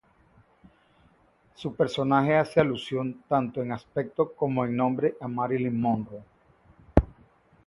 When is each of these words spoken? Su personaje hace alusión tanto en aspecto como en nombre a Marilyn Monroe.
Su 1.53 1.75
personaje 1.75 2.35
hace 2.35 2.59
alusión 2.59 3.21
tanto 3.27 3.61
en 3.61 3.71
aspecto 3.71 4.33
como 4.33 4.65
en 4.65 4.75
nombre 4.75 5.15
a 5.21 5.27
Marilyn 5.27 5.79
Monroe. 5.79 6.23